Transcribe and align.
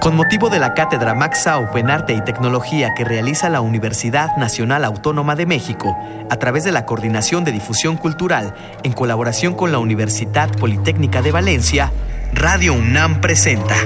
Con 0.00 0.16
motivo 0.16 0.48
de 0.48 0.58
la 0.58 0.72
cátedra 0.72 1.14
Max 1.14 1.42
Saup 1.42 1.76
en 1.76 1.90
Arte 1.90 2.14
y 2.14 2.22
Tecnología 2.22 2.94
que 2.96 3.04
realiza 3.04 3.50
la 3.50 3.60
Universidad 3.60 4.34
Nacional 4.38 4.86
Autónoma 4.86 5.36
de 5.36 5.44
México, 5.44 5.94
a 6.30 6.36
través 6.36 6.64
de 6.64 6.72
la 6.72 6.86
Coordinación 6.86 7.44
de 7.44 7.52
Difusión 7.52 7.98
Cultural, 7.98 8.54
en 8.82 8.92
colaboración 8.92 9.54
con 9.54 9.72
la 9.72 9.78
Universidad 9.78 10.50
Politécnica 10.56 11.20
de 11.20 11.32
Valencia, 11.32 11.92
Radio 12.32 12.72
UNAM 12.72 13.20
presenta 13.20 13.76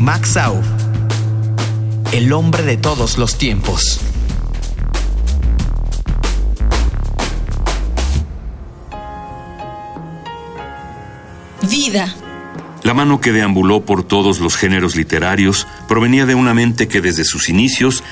Max 0.00 0.36
el 2.10 2.32
hombre 2.32 2.64
de 2.64 2.76
todos 2.76 3.16
los 3.16 3.38
tiempos. 3.38 4.00
Vida. 11.62 12.12
La 12.84 12.94
mano 12.94 13.20
que 13.20 13.32
deambuló 13.32 13.84
por 13.84 14.02
todos 14.04 14.40
los 14.40 14.56
géneros 14.56 14.96
literarios 14.96 15.66
provenía 15.88 16.26
de 16.26 16.34
una 16.34 16.52
mente 16.52 16.88
que 16.88 17.00
desde 17.00 17.24
sus 17.24 17.48
inicios 17.48 18.02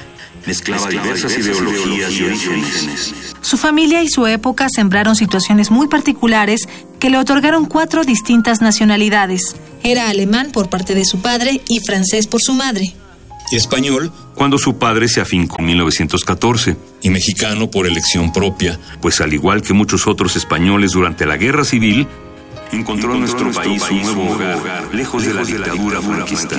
mezclaba, 0.46 0.88
diversas, 0.88 1.36
ideologías, 1.36 2.12
y 2.12 2.24
orígenes. 2.24 3.14
Su 3.40 3.56
familia 3.56 4.02
y 4.02 4.08
su 4.08 4.26
época 4.26 4.68
sembraron 4.72 5.16
situaciones 5.16 5.70
muy 5.70 5.88
particulares 5.88 6.68
que 6.98 7.10
le 7.10 7.18
otorgaron 7.18 7.66
cuatro 7.66 8.04
distintas 8.04 8.60
nacionalidades. 8.60 9.56
Era 9.82 10.08
alemán 10.08 10.50
por 10.52 10.68
parte 10.68 10.94
de 10.94 11.04
su 11.04 11.20
padre 11.20 11.60
y 11.68 11.80
francés 11.80 12.26
por 12.26 12.40
su 12.40 12.54
madre. 12.54 12.94
Y 13.50 13.56
español 13.56 14.12
cuando 14.34 14.58
su 14.58 14.78
padre 14.78 15.08
se 15.08 15.20
afincó 15.20 15.56
en 15.58 15.66
1914. 15.66 16.76
Y 17.02 17.10
mexicano 17.10 17.70
por 17.70 17.86
elección 17.86 18.32
propia, 18.32 18.78
pues 19.00 19.20
al 19.20 19.32
igual 19.32 19.62
que 19.62 19.72
muchos 19.72 20.06
otros 20.06 20.36
españoles 20.36 20.92
durante 20.92 21.26
la 21.26 21.36
Guerra 21.36 21.64
Civil, 21.64 22.06
encontró 22.72 23.14
en 23.14 23.20
nuestro, 23.20 23.50
país, 23.52 23.82
un 23.90 24.02
nuevo 24.02 24.32
hogar, 24.32 24.88
lejos, 24.92 25.24
de 25.24 25.34
la 25.34 25.44
dictadura 25.44 26.00
franquista. 26.00 26.56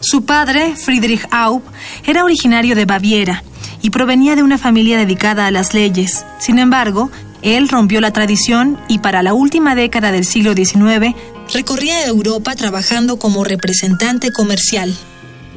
Su 0.00 0.24
padre, 0.24 0.74
Friedrich 0.76 1.26
Aub, 1.30 1.62
era 2.06 2.24
originario 2.24 2.74
de 2.74 2.84
Baviera 2.84 3.42
y 3.82 3.90
provenía 3.90 4.36
de 4.36 4.42
una 4.42 4.58
familia 4.58 4.98
dedicada 4.98 5.46
a 5.46 5.50
las 5.50 5.74
leyes. 5.74 6.24
Sin 6.38 6.58
embargo, 6.58 7.10
él 7.42 7.68
rompió 7.68 8.00
la 8.00 8.12
tradición 8.12 8.78
y 8.88 8.98
para 8.98 9.22
la 9.22 9.34
última 9.34 9.74
década 9.74 10.12
del 10.12 10.24
siglo 10.24 10.54
XIX 10.54 11.14
recorría 11.52 12.06
Europa 12.06 12.54
trabajando 12.54 13.18
como 13.18 13.44
representante 13.44 14.32
comercial. 14.32 14.94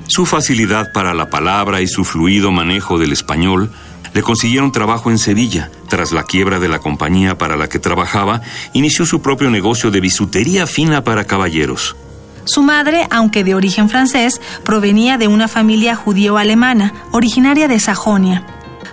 Su 0.08 0.26
facilidad 0.26 0.92
para 0.94 1.14
la 1.14 1.30
palabra 1.30 1.81
y 1.81 1.88
su 1.88 2.04
fluido 2.06 2.52
manejo 2.52 2.98
del 2.98 3.12
español 3.12 3.72
le 4.18 4.23
consiguieron 4.23 4.72
trabajo 4.72 5.12
en 5.12 5.20
Sevilla. 5.20 5.70
Tras 5.90 6.12
la 6.12 6.23
quiebra 6.23 6.58
de 6.58 6.68
la 6.68 6.80
compañía 6.80 7.38
para 7.38 7.56
la 7.56 7.70
que 7.70 7.78
trabajaba, 7.78 8.42
inició 8.74 9.06
su 9.06 9.22
propio 9.22 9.52
negocio 9.52 9.92
de 9.92 10.00
bisutería 10.00 10.66
fina 10.66 11.04
para 11.04 11.26
caballeros. 11.26 11.96
Su 12.44 12.64
madre, 12.64 13.06
aunque 13.12 13.44
de 13.44 13.54
origen 13.54 13.90
francés, 13.90 14.42
provenía 14.64 15.20
de 15.20 15.28
una 15.28 15.48
familia 15.48 15.96
judío-alemana, 15.96 16.96
originaria 17.12 17.68
de 17.68 17.80
Sajonia. 17.80 18.44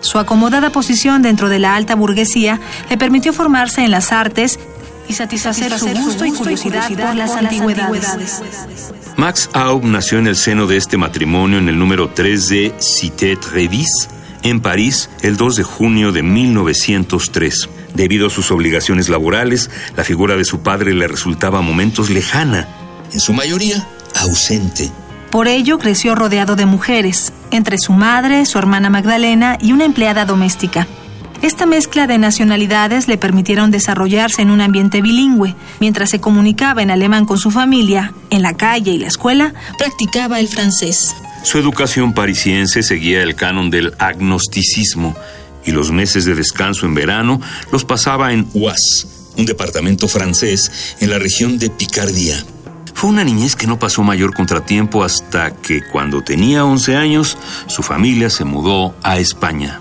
Su 0.01 0.19
acomodada 0.19 0.69
posición 0.69 1.23
dentro 1.23 1.49
de 1.49 1.59
la 1.59 1.75
alta 1.75 1.95
burguesía 1.95 2.61
le 2.91 2.99
permitió 2.99 3.33
formarse 3.33 3.83
en 3.83 3.93
las 3.93 4.13
artes 4.13 4.59
y 5.09 5.15
satisfacer, 5.15 5.79
su 5.79 5.89
gusto 5.89 6.27
y 6.27 6.33
curiosidad, 6.33 6.87
por 6.91 7.15
las, 7.15 7.31
antigüedades. 7.31 8.43
Max 9.17 9.49
Aub 9.55 9.85
nació 9.85 10.19
en 10.19 10.27
el 10.27 10.37
seno 10.37 10.67
de 10.67 10.77
este 10.77 10.99
matrimonio 10.99 11.57
en 11.57 11.71
el 11.71 11.79
número 11.79 12.11
3 12.11 12.49
de 12.51 12.75
Cité 12.79 13.37
Trevis, 13.37 14.11
en 14.45 14.61
París 14.61 15.11
el 15.23 15.37
2 15.37 15.57
de 15.57 15.63
junio 15.65 16.13
de 16.13 16.23
1903. 16.23 17.69
Debido 17.95 18.29
a 18.29 18.31
sus 18.31 18.53
obligaciones 18.53 19.09
laborales, 19.09 19.71
la 19.97 20.05
figura 20.05 20.37
de 20.37 20.45
su 20.45 20.61
padre 20.61 20.95
le 20.95 21.09
resultaba 21.09 21.59
a 21.59 21.63
momentos 21.63 22.11
lejana, 22.11 22.69
en 23.13 23.21
su 23.21 23.33
mayoría 23.33 23.85
ausente. 24.15 24.93
Por 25.31 25.49
ello 25.49 25.79
creció 25.79 26.15
rodeado 26.15 26.55
de 26.55 26.67
mujeres, 26.67 27.33
entre 27.51 27.79
su 27.79 27.93
madre, 27.93 28.47
su 28.47 28.59
hermana 28.59 28.91
Magdalena 28.91 29.59
y 29.61 29.73
una 29.73 29.85
empleada 29.85 30.25
doméstica. 30.25 30.87
Esta 31.43 31.67
mezcla 31.67 32.07
de 32.07 32.19
nacionalidades 32.19 33.09
le 33.09 33.19
permitieron 33.19 33.71
desarrollarse 33.71 34.43
en 34.43 34.51
un 34.51 34.61
ambiente 34.61 35.03
bilingüe. 35.03 35.55
Mientras 35.81 36.11
se 36.11 36.21
comunicaba 36.21 36.83
en 36.83 36.91
alemán 36.91 37.27
con 37.27 37.39
su 37.39 37.51
familia, 37.51 38.15
en 38.31 38.43
la 38.43 38.55
calle 38.55 38.93
y 38.93 38.99
la 38.99 39.09
escuela, 39.09 39.53
practicaba 39.77 40.41
el 40.41 40.49
francés. 40.49 41.15
Su 41.45 41.59
educación 41.59 42.15
parisiense 42.15 42.83
seguía 42.83 43.23
el 43.23 43.37
canon 43.37 43.69
del 43.69 43.93
agnosticismo 43.99 45.15
y 45.63 45.73
los 45.73 45.93
meses 45.93 46.25
de 46.25 46.35
descanso 46.35 46.87
en 46.87 46.95
verano 46.95 47.39
los 47.71 47.85
pasaba 47.85 48.33
en 48.33 48.49
Oise, 48.55 49.07
un 49.37 49.45
departamento 49.45 50.09
francés 50.09 50.97
en 51.01 51.11
la 51.11 51.19
región 51.19 51.59
de 51.59 51.69
Picardía. 51.69 52.43
Fue 52.95 53.11
una 53.11 53.25
niñez 53.25 53.57
que 53.57 53.67
no 53.67 53.79
pasó 53.79 54.03
mayor 54.03 54.33
contratiempo 54.35 55.05
hasta 55.05 55.55
que 55.55 55.83
cuando 55.93 56.23
tenía 56.23 56.65
11 56.65 56.97
años 56.97 57.37
su 57.67 57.83
familia 57.83 58.31
se 58.31 58.45
mudó 58.45 58.97
a 59.03 59.19
España. 59.19 59.81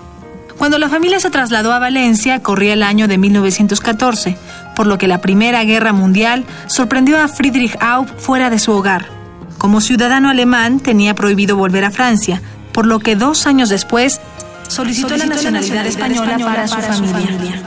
Cuando 0.58 0.78
la 0.78 0.90
familia 0.90 1.18
se 1.18 1.30
trasladó 1.30 1.72
a 1.72 1.78
Valencia, 1.78 2.42
corría 2.42 2.74
el 2.74 2.82
año 2.82 3.08
de 3.08 3.16
1914, 3.16 4.36
por 4.76 4.86
lo 4.86 4.98
que 4.98 5.08
la 5.08 5.22
Primera 5.22 5.64
Guerra 5.64 5.94
Mundial 5.94 6.44
sorprendió 6.66 7.18
a 7.18 7.28
Friedrich 7.28 7.76
Aub 7.80 8.06
fuera 8.18 8.50
de 8.50 8.58
su 8.58 8.72
hogar. 8.72 9.13
Como 9.58 9.80
ciudadano 9.80 10.28
alemán 10.28 10.80
tenía 10.80 11.14
prohibido 11.14 11.56
volver 11.56 11.84
a 11.84 11.90
Francia, 11.90 12.42
por 12.72 12.86
lo 12.86 12.98
que 12.98 13.16
dos 13.16 13.46
años 13.46 13.68
después 13.68 14.20
solicitó, 14.68 15.16
la, 15.16 15.26
nacionalidad 15.26 15.86
española, 15.86 16.38
para, 16.38 16.66
su, 16.66 17.04
familia. 17.04 17.62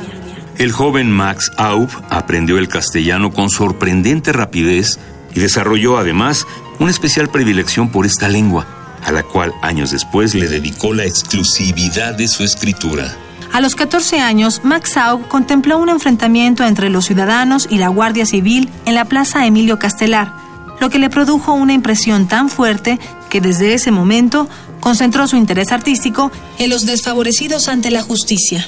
El 0.58 0.72
joven 0.72 1.12
Max 1.12 1.52
Aub 1.58 1.90
aprendió 2.10 2.58
el 2.58 2.68
castellano 2.68 3.32
con 3.32 3.50
sorprendente 3.50 4.34
rapidez 4.34 5.00
y 5.34 5.40
desarrolló 5.40 5.98
además 5.98 6.46
una 6.80 6.92
especial 6.92 7.30
predilección 7.30 7.90
por 7.90 8.06
esta 8.06 8.28
lengua, 8.28 8.66
a 9.04 9.12
la 9.12 9.24
cual 9.24 9.54
años 9.62 9.92
después 9.92 10.34
le 10.34 10.48
dedicó 10.48 10.94
la 10.94 11.06
exclusividad 11.06 12.16
de 12.16 12.28
su 12.28 12.44
escritura. 12.44 13.16
A 13.54 13.62
los 13.62 13.76
14 13.76 14.20
años, 14.20 14.62
Max 14.64 14.98
Aub 14.98 15.28
contempló 15.28 15.78
un 15.78 15.90
enfrentamiento 15.90 16.66
entre 16.66 16.90
los 16.90 17.06
ciudadanos 17.06 17.68
y 17.70 17.78
la 17.78 17.88
Guardia 17.88 18.26
Civil 18.26 18.70
en 18.86 18.96
la 18.96 19.06
Plaza 19.06 19.46
Emilio 19.46 19.80
Castelar, 19.80 20.34
lo 20.80 20.90
que 20.90 21.00
le 21.00 21.10
produjo 21.10 21.54
una 21.54 21.74
impresión 21.74 22.28
tan 22.28 22.50
fuerte 22.50 23.00
que 23.30 23.42
desde 23.42 23.74
ese 23.74 23.92
momento 23.92 24.48
concentró 24.80 25.28
su 25.28 25.36
interés 25.36 25.72
artístico 25.72 26.32
en 26.60 26.70
los 26.70 26.86
desfavorecidos 26.86 27.68
ante 27.68 27.92
la 27.92 28.02
justicia. 28.02 28.68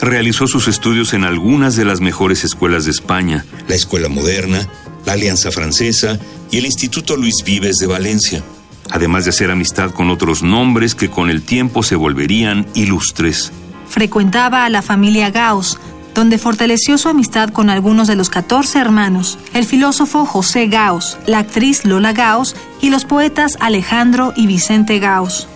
Realizó 0.00 0.46
sus 0.46 0.66
estudios 0.66 1.12
en 1.12 1.24
algunas 1.24 1.76
de 1.76 1.84
las 1.84 2.00
mejores 2.00 2.44
escuelas 2.44 2.86
de 2.86 2.90
España, 2.90 3.44
la 3.68 3.74
Escuela 3.74 4.08
Moderna, 4.08 4.66
la 5.04 5.12
Alianza 5.12 5.50
Francesa 5.50 6.18
y 6.50 6.58
el 6.58 6.66
Instituto 6.66 7.16
Luis 7.16 7.44
Vives 7.44 7.76
de 7.76 7.86
Valencia, 7.86 8.42
además 8.90 9.24
de 9.24 9.30
hacer 9.30 9.50
amistad 9.50 9.90
con 9.90 10.10
otros 10.10 10.42
nombres 10.42 10.94
que 10.94 11.10
con 11.10 11.30
el 11.30 11.42
tiempo 11.42 11.82
se 11.82 11.96
volverían 11.96 12.66
ilustres. 12.74 13.52
Frecuentaba 13.88 14.64
a 14.64 14.70
la 14.70 14.82
familia 14.82 15.30
Gauss, 15.30 15.78
donde 16.20 16.36
fortaleció 16.36 16.98
su 16.98 17.08
amistad 17.08 17.48
con 17.48 17.70
algunos 17.70 18.06
de 18.06 18.14
los 18.14 18.28
14 18.28 18.78
hermanos, 18.78 19.38
el 19.54 19.64
filósofo 19.64 20.26
José 20.26 20.66
Gauss, 20.66 21.16
la 21.24 21.38
actriz 21.38 21.86
Lola 21.86 22.12
Gauss 22.12 22.54
y 22.82 22.90
los 22.90 23.06
poetas 23.06 23.56
Alejandro 23.58 24.34
y 24.36 24.46
Vicente 24.46 24.98
Gauss. 24.98 25.48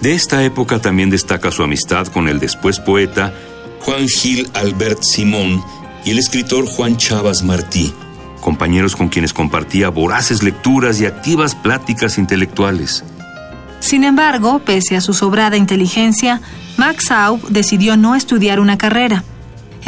De 0.00 0.14
esta 0.14 0.42
época 0.44 0.78
también 0.78 1.10
destaca 1.10 1.50
su 1.50 1.62
amistad 1.62 2.06
con 2.06 2.26
el 2.26 2.40
después 2.40 2.80
poeta 2.80 3.34
Juan 3.80 4.08
Gil 4.08 4.48
Albert 4.54 5.02
Simón 5.02 5.62
y 6.06 6.12
el 6.12 6.18
escritor 6.18 6.64
Juan 6.64 6.96
Chavas 6.96 7.42
Martí, 7.42 7.92
compañeros 8.40 8.96
con 8.96 9.10
quienes 9.10 9.34
compartía 9.34 9.90
voraces 9.90 10.42
lecturas 10.42 11.02
y 11.02 11.04
activas 11.04 11.54
pláticas 11.54 12.16
intelectuales. 12.16 13.04
Sin 13.80 14.04
embargo, 14.04 14.60
pese 14.60 14.96
a 14.96 15.02
su 15.02 15.12
sobrada 15.12 15.58
inteligencia, 15.58 16.40
Max 16.78 17.10
Aub 17.10 17.46
decidió 17.50 17.98
no 17.98 18.14
estudiar 18.14 18.58
una 18.58 18.78
carrera. 18.78 19.22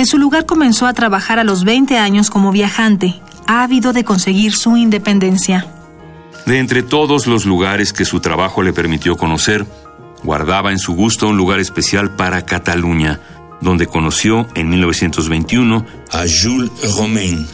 En 0.01 0.07
su 0.07 0.17
lugar 0.17 0.47
comenzó 0.47 0.87
a 0.87 0.95
trabajar 0.95 1.39
a 1.39 1.45
los 1.45 1.63
20 1.63 1.99
años 1.99 2.31
como 2.31 2.53
viajante, 2.53 3.21
ávido 3.47 3.93
de 3.93 4.03
conseguir 4.03 4.55
su 4.55 4.79
independencia. 4.79 5.67
De 6.47 6.59
entre 6.59 6.83
todos 6.83 7.27
los 7.27 7.45
lugares 7.45 7.93
que 7.93 8.07
su 8.07 8.21
trabajo 8.21 8.63
le 8.63 8.73
permitió 8.73 9.19
conocer, 9.19 9.67
guardaba 10.23 10.73
en 10.73 10.79
su 10.79 10.95
gusto 10.95 11.29
un 11.29 11.37
lugar 11.37 11.61
especial 11.61 12.17
para 12.17 12.47
Cataluña, 12.47 13.21
donde 13.61 13.87
conoció 13.87 14.49
en 14.55 14.71
1921 14.71 15.85
a 16.13 16.21
Jules 16.21 16.71
Romain. 16.97 17.47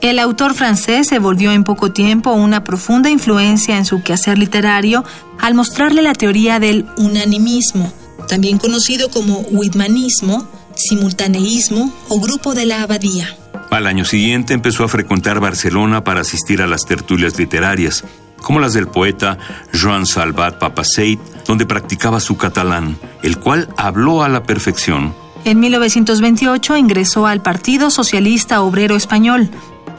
El 0.00 0.20
autor 0.20 0.54
francés 0.54 1.08
se 1.08 1.18
volvió 1.18 1.50
en 1.50 1.64
poco 1.64 1.90
tiempo 1.90 2.30
una 2.30 2.62
profunda 2.62 3.10
influencia 3.10 3.76
en 3.76 3.84
su 3.84 4.00
quehacer 4.04 4.38
literario 4.38 5.04
al 5.40 5.54
mostrarle 5.54 6.02
la 6.02 6.12
teoría 6.12 6.60
del 6.60 6.86
unanimismo, 6.98 7.92
también 8.28 8.58
conocido 8.58 9.10
como 9.10 9.40
whitmanismo, 9.50 10.46
simultaneísmo 10.74 11.92
o 12.08 12.20
grupo 12.20 12.54
de 12.54 12.66
la 12.66 12.82
abadía. 12.82 13.36
Al 13.70 13.86
año 13.86 14.04
siguiente 14.04 14.54
empezó 14.54 14.84
a 14.84 14.88
frecuentar 14.88 15.40
Barcelona 15.40 16.02
para 16.02 16.22
asistir 16.22 16.62
a 16.62 16.66
las 16.66 16.84
tertulias 16.86 17.38
literarias, 17.38 18.04
como 18.42 18.58
las 18.58 18.72
del 18.72 18.88
poeta 18.88 19.38
Joan 19.72 20.06
Salvat 20.06 20.58
Papaseit, 20.58 21.20
donde 21.46 21.66
practicaba 21.66 22.20
su 22.20 22.36
catalán, 22.36 22.98
el 23.22 23.38
cual 23.38 23.68
habló 23.76 24.22
a 24.22 24.28
la 24.28 24.42
perfección. 24.42 25.14
En 25.44 25.60
1928 25.60 26.76
ingresó 26.76 27.26
al 27.26 27.42
Partido 27.42 27.90
Socialista 27.90 28.60
Obrero 28.62 28.96
Español, 28.96 29.50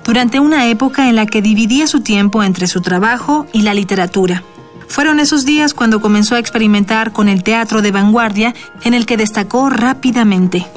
durante 0.04 0.40
una 0.40 0.68
época 0.68 1.10
en 1.10 1.16
la 1.16 1.26
que 1.26 1.42
dividía 1.42 1.88
su 1.88 2.02
tiempo 2.02 2.44
entre 2.44 2.68
su 2.68 2.82
trabajo 2.82 3.46
y 3.54 3.62
la 3.62 3.74
literatura. 3.74 4.44
Fueron 4.92 5.22
esos 5.22 5.46
días 5.46 5.74
cuando 5.74 6.02
comenzó 6.02 6.36
a 6.36 6.40
experimentar 6.40 7.14
con 7.14 7.30
el 7.30 7.44
teatro 7.44 7.82
de 7.82 7.92
vanguardia 7.92 8.54
en 8.84 8.94
el 8.94 9.06
que 9.06 9.16
destacó 9.16 9.70
rápidamente. 9.70 10.68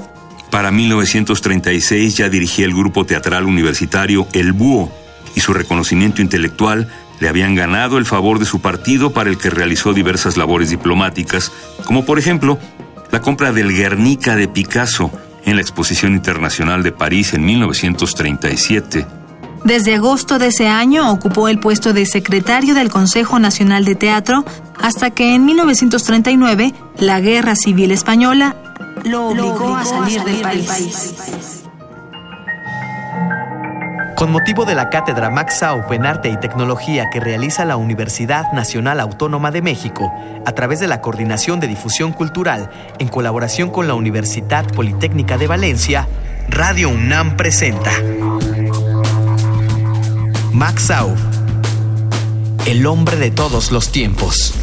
Para 0.53 0.71
1936 0.71 2.17
ya 2.17 2.29
dirigía 2.29 2.65
el 2.65 2.75
grupo 2.75 3.05
teatral 3.05 3.45
universitario 3.45 4.29
El 4.33 4.53
Búho 4.53 4.93
y 5.35 5.41
su 5.41 5.53
reconocimiento 5.53 6.23
intelectual 6.23 6.87
le 7.19 7.29
habían 7.29 7.57
ganado 7.57 7.99
el 7.99 8.07
favor 8.07 8.39
de 8.39 8.45
su 8.45 8.61
partido 8.61 9.13
para 9.13 9.31
el 9.31 9.37
que 9.37 9.51
realizó 9.51 9.93
diversas 9.93 10.37
labores 10.37 10.71
diplomáticas, 10.71 11.51
como 11.85 12.05
por 12.05 12.21
ejemplo 12.21 12.61
la 13.11 13.21
compra 13.21 13.51
del 13.53 13.75
Guernica 13.75 14.37
de 14.37 14.47
Picasso 14.47 15.11
en 15.45 15.57
la 15.57 15.63
Exposición 15.63 16.13
Internacional 16.13 16.85
de 16.85 16.93
París 16.93 17.35
en 17.35 17.45
1937. 17.45 19.24
Desde 19.65 19.95
agosto 19.95 20.39
de 20.39 20.49
ese 20.49 20.69
año 20.69 21.11
ocupó 21.11 21.49
el 21.49 21.59
puesto 21.59 21.95
de 21.95 22.05
secretario 22.05 22.75
del 22.75 22.91
Consejo 22.91 23.39
Nacional 23.39 23.87
de 23.87 23.95
Teatro 23.95 24.45
hasta 24.79 25.11
que 25.11 25.35
en 25.35 25.47
1939 25.47 26.75
la 26.99 27.21
Guerra 27.21 27.57
Civil 27.57 27.91
Española 27.91 28.57
lo 29.05 29.29
obligó, 29.29 29.75
a 29.75 29.85
salir, 29.87 30.23
del 30.23 30.43
país. 30.43 31.65
Con 34.17 34.31
motivo 34.31 34.67
de 34.67 34.75
la 34.75 34.91
cátedra 34.91 35.31
Max 35.31 35.61
Saup 35.61 35.91
en 35.93 36.05
Arte 36.05 36.29
y 36.29 36.37
Tecnología 36.37 37.09
que 37.11 37.21
realiza 37.21 37.65
la 37.65 37.77
Universidad 37.77 38.53
Nacional 38.53 39.01
Autónoma 39.01 39.51
de 39.51 39.63
México, 39.63 40.13
a 40.45 40.53
través 40.53 40.79
de 40.79 40.89
la 40.89 41.01
Coordinación 41.01 41.59
de 41.59 41.69
Difusión 41.69 42.13
Cultural, 42.13 42.71
en 42.99 43.09
colaboración 43.09 43.71
con 43.71 43.89
la 43.89 43.95
Universidad 43.95 44.67
Politécnica 44.73 45.39
de 45.39 45.47
Valencia, 45.47 46.07
Radio 46.49 46.91
UNAM 46.91 47.37
presenta 47.37 47.91
Max 50.55 50.85
Saup, 50.85 51.17
el 52.67 52.87
hombre 52.87 53.17
de 53.17 53.33
todos 53.33 53.73
los 53.73 53.91
tiempos. 53.91 54.55